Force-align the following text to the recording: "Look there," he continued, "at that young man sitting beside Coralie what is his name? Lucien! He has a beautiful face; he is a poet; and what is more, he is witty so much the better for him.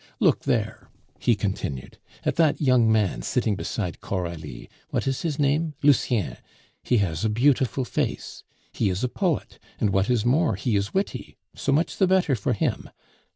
"Look 0.19 0.45
there," 0.45 0.89
he 1.19 1.35
continued, 1.35 1.99
"at 2.23 2.35
that 2.37 2.59
young 2.59 2.91
man 2.91 3.21
sitting 3.21 3.55
beside 3.55 4.01
Coralie 4.01 4.67
what 4.89 5.05
is 5.05 5.21
his 5.21 5.37
name? 5.37 5.75
Lucien! 5.83 6.37
He 6.81 6.97
has 6.97 7.23
a 7.23 7.29
beautiful 7.29 7.85
face; 7.85 8.43
he 8.73 8.89
is 8.89 9.03
a 9.03 9.07
poet; 9.07 9.59
and 9.79 9.91
what 9.91 10.09
is 10.09 10.25
more, 10.25 10.55
he 10.55 10.75
is 10.75 10.91
witty 10.91 11.37
so 11.53 11.71
much 11.71 11.97
the 11.97 12.07
better 12.07 12.33
for 12.35 12.53
him. 12.53 12.89